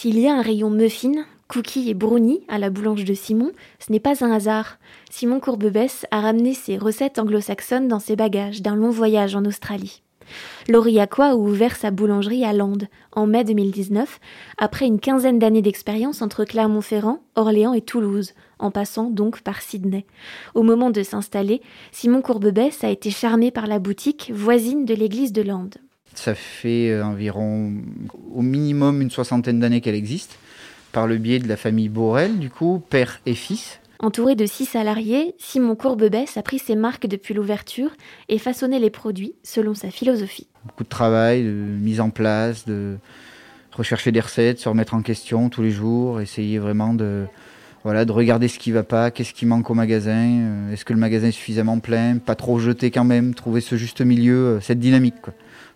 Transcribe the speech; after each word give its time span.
S'il 0.00 0.20
y 0.20 0.28
a 0.28 0.32
un 0.36 0.42
rayon 0.42 0.70
muffin, 0.70 1.24
cookies 1.48 1.90
et 1.90 1.94
brownies 1.94 2.44
à 2.46 2.58
la 2.58 2.70
boulange 2.70 3.04
de 3.04 3.14
Simon, 3.14 3.50
ce 3.80 3.90
n'est 3.90 3.98
pas 3.98 4.24
un 4.24 4.30
hasard. 4.30 4.78
Simon 5.10 5.40
Courbebesse 5.40 6.06
a 6.12 6.20
ramené 6.20 6.54
ses 6.54 6.78
recettes 6.78 7.18
anglo-saxonnes 7.18 7.88
dans 7.88 7.98
ses 7.98 8.14
bagages 8.14 8.62
d'un 8.62 8.76
long 8.76 8.90
voyage 8.90 9.34
en 9.34 9.44
Australie. 9.44 10.04
Lauriacois 10.68 11.30
a 11.30 11.34
ouvert 11.34 11.74
sa 11.74 11.90
boulangerie 11.90 12.44
à 12.44 12.52
Landes 12.52 12.86
en 13.10 13.26
mai 13.26 13.42
2019, 13.42 14.20
après 14.56 14.86
une 14.86 15.00
quinzaine 15.00 15.40
d'années 15.40 15.62
d'expérience 15.62 16.22
entre 16.22 16.44
Clermont-Ferrand, 16.44 17.24
Orléans 17.34 17.74
et 17.74 17.82
Toulouse, 17.82 18.34
en 18.60 18.70
passant 18.70 19.10
donc 19.10 19.40
par 19.40 19.60
Sydney. 19.60 20.06
Au 20.54 20.62
moment 20.62 20.90
de 20.90 21.02
s'installer, 21.02 21.60
Simon 21.90 22.22
Courbebesse 22.22 22.84
a 22.84 22.90
été 22.90 23.10
charmé 23.10 23.50
par 23.50 23.66
la 23.66 23.80
boutique 23.80 24.30
voisine 24.32 24.84
de 24.84 24.94
l'église 24.94 25.32
de 25.32 25.42
Landes. 25.42 25.78
Ça 26.14 26.34
fait 26.34 26.90
euh, 26.90 27.04
environ 27.04 27.72
au 28.34 28.42
minimum 28.42 29.02
une 29.02 29.10
soixantaine 29.10 29.60
d'années 29.60 29.80
qu'elle 29.80 29.94
existe, 29.94 30.38
par 30.92 31.06
le 31.06 31.16
biais 31.16 31.38
de 31.38 31.48
la 31.48 31.56
famille 31.56 31.88
Borel, 31.88 32.38
du 32.38 32.50
coup, 32.50 32.82
père 32.90 33.20
et 33.26 33.34
fils. 33.34 33.80
Entouré 34.00 34.36
de 34.36 34.46
six 34.46 34.64
salariés, 34.64 35.34
Simon 35.38 35.74
Courbebesse 35.74 36.36
a 36.36 36.42
pris 36.42 36.60
ses 36.60 36.76
marques 36.76 37.06
depuis 37.06 37.34
l'ouverture 37.34 37.90
et 38.28 38.38
façonné 38.38 38.78
les 38.78 38.90
produits 38.90 39.34
selon 39.42 39.74
sa 39.74 39.90
philosophie. 39.90 40.46
Beaucoup 40.64 40.84
de 40.84 40.88
travail, 40.88 41.42
de 41.42 41.50
mise 41.50 42.00
en 42.00 42.10
place, 42.10 42.64
de 42.64 42.96
rechercher 43.72 44.12
des 44.12 44.20
recettes, 44.20 44.60
se 44.60 44.68
remettre 44.68 44.94
en 44.94 45.02
question 45.02 45.48
tous 45.48 45.62
les 45.62 45.70
jours, 45.70 46.20
essayer 46.20 46.58
vraiment 46.58 46.94
de, 46.94 47.26
voilà, 47.84 48.04
de 48.04 48.12
regarder 48.12 48.48
ce 48.48 48.58
qui 48.58 48.72
va 48.72 48.82
pas, 48.82 49.10
qu'est-ce 49.10 49.32
qui 49.32 49.46
manque 49.46 49.70
au 49.70 49.74
magasin, 49.74 50.26
euh, 50.28 50.72
est-ce 50.72 50.84
que 50.84 50.92
le 50.92 50.98
magasin 50.98 51.28
est 51.28 51.32
suffisamment 51.32 51.78
plein, 51.78 52.18
pas 52.18 52.34
trop 52.34 52.58
jeter 52.58 52.90
quand 52.90 53.04
même, 53.04 53.34
trouver 53.34 53.60
ce 53.60 53.76
juste 53.76 54.00
milieu, 54.00 54.34
euh, 54.34 54.60
cette 54.60 54.80
dynamique. 54.80 55.14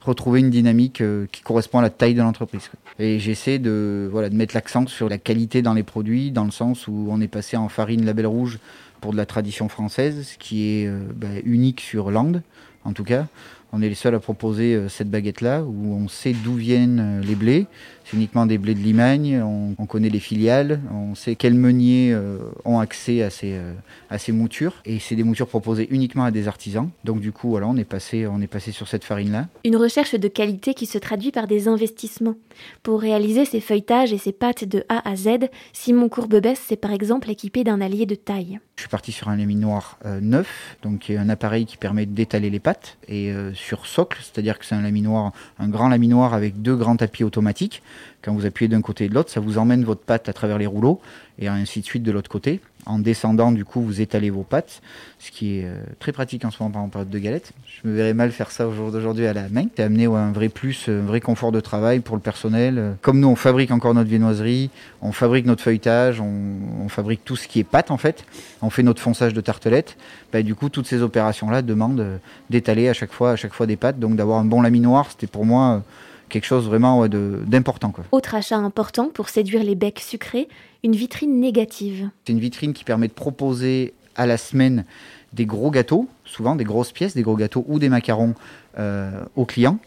Retrouver 0.00 0.40
une 0.40 0.48
dynamique 0.48 1.02
euh, 1.02 1.26
qui 1.30 1.42
correspond 1.42 1.78
à 1.78 1.82
la 1.82 1.90
taille 1.90 2.14
de 2.14 2.22
l'entreprise. 2.22 2.70
Et 2.98 3.18
j'essaie 3.18 3.58
de, 3.58 4.08
voilà, 4.10 4.30
de 4.30 4.34
mettre 4.34 4.54
l'accent 4.54 4.86
sur 4.86 5.10
la 5.10 5.18
qualité 5.18 5.60
dans 5.60 5.74
les 5.74 5.82
produits, 5.82 6.30
dans 6.30 6.44
le 6.44 6.50
sens 6.50 6.88
où 6.88 7.08
on 7.10 7.20
est 7.20 7.28
passé 7.28 7.56
en 7.56 7.68
farine 7.68 8.04
label 8.06 8.26
rouge 8.26 8.58
pour 9.02 9.12
de 9.12 9.16
la 9.18 9.26
tradition 9.26 9.68
française, 9.68 10.26
ce 10.26 10.38
qui 10.38 10.68
est 10.68 10.90
bah, 11.14 11.28
unique 11.44 11.80
sur 11.80 12.10
Land, 12.10 12.42
en 12.84 12.92
tout 12.92 13.04
cas. 13.04 13.26
On 13.72 13.82
est 13.82 13.88
les 13.88 13.94
seuls 13.94 14.14
à 14.14 14.20
proposer 14.20 14.74
euh, 14.74 14.88
cette 14.88 15.10
baguette-là, 15.10 15.62
où 15.62 15.94
on 15.94 16.08
sait 16.08 16.32
d'où 16.32 16.54
viennent 16.54 17.00
euh, 17.00 17.22
les 17.22 17.34
blés. 17.34 17.66
C'est 18.10 18.16
uniquement 18.16 18.44
des 18.44 18.58
blés 18.58 18.74
de 18.74 18.80
Limagne, 18.80 19.40
on, 19.40 19.74
on, 19.78 19.86
connaît 19.86 20.08
les 20.08 20.18
filiales, 20.18 20.80
on 20.92 21.14
sait 21.14 21.36
quels 21.36 21.54
meuniers 21.54 22.12
euh, 22.12 22.38
ont 22.64 22.80
accès 22.80 23.22
à 23.22 23.30
ces, 23.30 23.52
euh, 23.52 23.72
à 24.08 24.18
ces 24.18 24.32
moutures. 24.32 24.82
Et 24.84 24.98
c'est 24.98 25.14
des 25.14 25.22
moutures 25.22 25.46
proposées 25.46 25.86
uniquement 25.90 26.24
à 26.24 26.32
des 26.32 26.48
artisans. 26.48 26.90
Donc 27.04 27.20
du 27.20 27.30
coup, 27.30 27.50
voilà, 27.50 27.68
on 27.68 27.76
est 27.76 27.84
passé, 27.84 28.26
on 28.26 28.40
est 28.40 28.48
passé 28.48 28.72
sur 28.72 28.88
cette 28.88 29.04
farine-là. 29.04 29.46
Une 29.64 29.76
recherche 29.76 30.16
de 30.16 30.26
qualité 30.26 30.74
qui 30.74 30.86
se 30.86 30.98
traduit 30.98 31.30
par 31.30 31.46
des 31.46 31.68
investissements. 31.68 32.34
Pour 32.82 33.00
réaliser 33.00 33.44
ces 33.44 33.60
feuilletages 33.60 34.12
et 34.12 34.18
ces 34.18 34.32
pâtes 34.32 34.64
de 34.64 34.84
A 34.88 35.08
à 35.08 35.14
Z, 35.14 35.48
Simon 35.72 36.08
Courbebesse 36.08 36.58
s'est 36.58 36.76
par 36.76 36.92
exemple 36.92 37.30
équipé 37.30 37.62
d'un 37.62 37.80
allié 37.80 38.06
de 38.06 38.16
taille. 38.16 38.58
Je 38.74 38.82
suis 38.82 38.90
parti 38.90 39.12
sur 39.12 39.28
un 39.28 39.36
laminoir 39.36 39.98
euh, 40.04 40.20
neuf, 40.20 40.76
donc 40.82 41.10
un 41.10 41.28
appareil 41.28 41.64
qui 41.64 41.76
permet 41.76 42.06
d'étaler 42.06 42.50
les 42.50 42.60
pâtes, 42.60 42.98
et 43.06 43.32
sur 43.60 43.86
socle, 43.86 44.18
c'est-à-dire 44.22 44.58
que 44.58 44.64
c'est 44.64 44.74
un 44.74 44.82
laminoir, 44.82 45.32
un 45.58 45.68
grand 45.68 45.88
laminoir 45.88 46.34
avec 46.34 46.62
deux 46.62 46.76
grands 46.76 46.96
tapis 46.96 47.24
automatiques. 47.24 47.82
Quand 48.22 48.34
vous 48.34 48.46
appuyez 48.46 48.68
d'un 48.68 48.82
côté 48.82 49.04
et 49.04 49.08
de 49.08 49.14
l'autre, 49.14 49.30
ça 49.30 49.40
vous 49.40 49.58
emmène 49.58 49.84
votre 49.84 50.02
pâte 50.02 50.28
à 50.28 50.32
travers 50.32 50.58
les 50.58 50.66
rouleaux, 50.66 51.00
et 51.38 51.48
ainsi 51.48 51.80
de 51.80 51.84
suite 51.84 52.02
de 52.02 52.12
l'autre 52.12 52.30
côté. 52.30 52.60
En 52.86 52.98
descendant, 52.98 53.52
du 53.52 53.64
coup, 53.64 53.82
vous 53.82 54.00
étalez 54.00 54.30
vos 54.30 54.42
pâtes, 54.42 54.80
ce 55.18 55.30
qui 55.30 55.58
est 55.58 55.64
euh, 55.64 55.76
très 55.98 56.12
pratique 56.12 56.44
en 56.44 56.50
ce 56.50 56.62
moment 56.62 56.84
en 56.84 56.88
période 56.88 57.10
de 57.10 57.18
galette. 57.18 57.52
Je 57.66 57.88
me 57.88 57.94
verrais 57.94 58.14
mal 58.14 58.32
faire 58.32 58.50
ça 58.50 58.66
au 58.66 58.72
jour 58.72 58.90
d'aujourd'hui 58.90 59.26
à 59.26 59.32
la 59.32 59.48
main. 59.48 59.66
C'est 59.76 59.82
amené 59.82 60.06
un 60.06 60.32
vrai 60.32 60.48
plus, 60.48 60.88
un 60.88 61.02
vrai 61.02 61.20
confort 61.20 61.52
de 61.52 61.60
travail 61.60 62.00
pour 62.00 62.16
le 62.16 62.22
personnel. 62.22 62.96
Comme 63.02 63.20
nous, 63.20 63.28
on 63.28 63.36
fabrique 63.36 63.70
encore 63.70 63.94
notre 63.94 64.08
viennoiserie, 64.08 64.70
on 65.02 65.12
fabrique 65.12 65.46
notre 65.46 65.62
feuilletage, 65.62 66.20
on, 66.20 66.88
fabrique 66.88 67.24
tout 67.24 67.36
ce 67.36 67.46
qui 67.46 67.60
est 67.60 67.64
pâte 67.64 67.90
en 67.90 67.96
fait. 67.96 68.24
On 68.62 68.70
fait 68.70 68.82
notre 68.82 69.00
fonçage 69.00 69.32
de 69.32 69.40
tartelette. 69.40 69.96
Bah, 70.32 70.42
du 70.42 70.54
coup, 70.54 70.68
toutes 70.68 70.86
ces 70.86 71.02
opérations-là 71.02 71.62
demandent 71.62 72.00
euh, 72.00 72.16
d'étaler 72.50 72.88
à 72.88 72.92
chaque 72.92 73.12
fois, 73.12 73.32
à 73.32 73.36
chaque 73.36 73.54
fois 73.54 73.66
des 73.66 73.76
pâtes. 73.76 73.98
Donc 73.98 74.16
d'avoir 74.16 74.38
un 74.38 74.44
bon 74.44 74.60
laminoir, 74.62 75.10
c'était 75.10 75.26
pour 75.26 75.44
moi 75.46 75.76
euh, 75.76 75.80
quelque 76.30 76.46
chose 76.46 76.66
vraiment 76.66 77.00
ouais, 77.00 77.08
d'important. 77.08 77.92
Autre 78.12 78.34
achat 78.34 78.56
important 78.56 79.10
pour 79.12 79.28
séduire 79.28 79.62
les 79.62 79.74
becs 79.74 80.00
sucrés, 80.00 80.48
une 80.82 80.94
vitrine 80.96 81.38
négative. 81.40 82.08
C'est 82.24 82.32
une 82.32 82.40
vitrine 82.40 82.72
qui 82.72 82.84
permet 82.84 83.08
de 83.08 83.12
proposer 83.12 83.92
à 84.16 84.26
la 84.26 84.38
semaine 84.38 84.84
des 85.32 85.46
gros 85.46 85.70
gâteaux, 85.70 86.08
souvent 86.24 86.56
des 86.56 86.64
grosses 86.64 86.92
pièces, 86.92 87.14
des 87.14 87.22
gros 87.22 87.36
gâteaux 87.36 87.64
ou 87.68 87.78
des 87.78 87.88
macarons 87.88 88.34
euh, 88.78 89.22
aux 89.36 89.44
clients, 89.44 89.78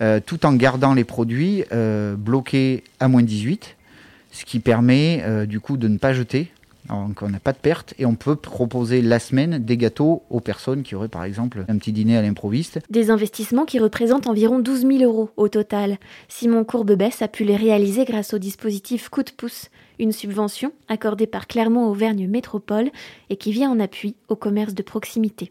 euh, 0.00 0.20
tout 0.24 0.46
en 0.46 0.54
gardant 0.54 0.94
les 0.94 1.04
produits 1.04 1.64
euh, 1.72 2.14
bloqués 2.16 2.84
à 3.00 3.08
moins 3.08 3.22
18, 3.22 3.76
ce 4.30 4.44
qui 4.44 4.60
permet 4.60 5.46
du 5.46 5.60
coup 5.60 5.76
de 5.76 5.88
ne 5.88 5.98
pas 5.98 6.14
jeter. 6.14 6.50
Donc 6.88 7.22
on 7.22 7.28
n'a 7.28 7.40
pas 7.40 7.52
de 7.52 7.58
perte 7.58 7.94
et 7.98 8.06
on 8.06 8.14
peut 8.14 8.36
proposer 8.36 9.02
la 9.02 9.18
semaine 9.18 9.58
des 9.58 9.76
gâteaux 9.76 10.22
aux 10.30 10.40
personnes 10.40 10.82
qui 10.82 10.94
auraient 10.94 11.08
par 11.08 11.24
exemple 11.24 11.64
un 11.68 11.78
petit 11.78 11.92
dîner 11.92 12.16
à 12.16 12.22
l'improviste. 12.22 12.80
Des 12.90 13.10
investissements 13.10 13.64
qui 13.64 13.78
représentent 13.78 14.26
environ 14.26 14.58
12 14.58 14.80
000 14.80 15.02
euros 15.02 15.30
au 15.36 15.48
total. 15.48 15.98
Simon 16.28 16.64
Courbebesse 16.64 17.22
a 17.22 17.28
pu 17.28 17.44
les 17.44 17.56
réaliser 17.56 18.04
grâce 18.04 18.34
au 18.34 18.38
dispositif 18.38 19.08
Coup 19.08 19.22
de 19.22 19.30
pouce, 19.30 19.70
une 19.98 20.12
subvention 20.12 20.72
accordée 20.88 21.26
par 21.26 21.46
Clermont-Auvergne 21.46 22.26
Métropole 22.28 22.90
et 23.30 23.36
qui 23.36 23.52
vient 23.52 23.70
en 23.70 23.80
appui 23.80 24.16
au 24.28 24.36
commerce 24.36 24.74
de 24.74 24.82
proximité. 24.82 25.50